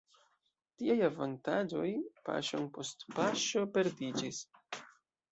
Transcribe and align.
Tiaj 0.77 0.93
avantaĝoj 1.07 1.89
paŝon 2.29 2.65
post 2.77 3.05
paŝo 3.19 3.61
perdiĝis. 3.77 4.41